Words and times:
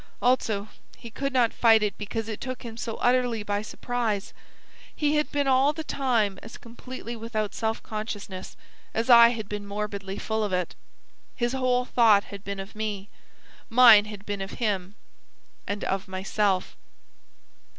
Also 0.19 0.67
he 0.97 1.11
could 1.11 1.31
not 1.31 1.53
fight 1.53 1.83
it 1.83 1.95
because 1.95 2.27
it 2.27 2.41
took 2.41 2.63
him 2.63 2.75
so 2.75 2.95
utterly 2.95 3.43
by 3.43 3.61
surprise. 3.61 4.33
He 4.95 5.17
had 5.17 5.31
been 5.31 5.45
all 5.45 5.73
the 5.73 5.83
time 5.83 6.39
as 6.41 6.57
completely 6.57 7.15
without 7.15 7.53
self 7.53 7.83
consciousness, 7.83 8.57
as 8.95 9.11
I 9.11 9.27
had 9.29 9.47
been 9.47 9.67
morbidly 9.67 10.17
full 10.17 10.43
of 10.43 10.53
it. 10.53 10.73
His 11.35 11.53
whole 11.53 11.85
thought 11.85 12.23
had 12.23 12.43
been 12.43 12.59
of 12.59 12.73
me. 12.75 13.09
Mine 13.69 14.05
had 14.05 14.25
been 14.25 14.41
of 14.41 14.53
him 14.53 14.95
and 15.67 15.83
of 15.83 16.07
myself." 16.07 16.75